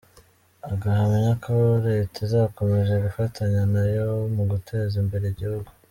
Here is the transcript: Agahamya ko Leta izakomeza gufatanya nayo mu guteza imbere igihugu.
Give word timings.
Agahamya 0.71 1.31
ko 1.43 1.53
Leta 1.87 2.17
izakomeza 2.27 2.93
gufatanya 3.05 3.61
nayo 3.73 4.07
mu 4.35 4.43
guteza 4.51 4.95
imbere 5.03 5.25
igihugu. 5.29 5.69